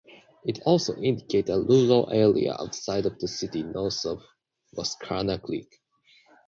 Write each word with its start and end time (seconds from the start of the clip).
It 0.43 0.61
also 0.65 0.93
included 0.93 1.51
a 1.53 1.59
rural 1.59 2.09
area 2.11 2.55
outside 2.59 3.05
of 3.05 3.19
the 3.19 3.27
city 3.27 3.61
north 3.61 4.03
of 4.03 4.23
Wascana 4.75 5.39
Creek. 5.39 5.79